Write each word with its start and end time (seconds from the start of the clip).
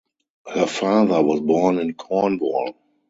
Her 0.47 0.65
father 0.65 1.21
was 1.21 1.41
born 1.41 1.77
in 1.77 1.93
Cornwall. 1.93 2.73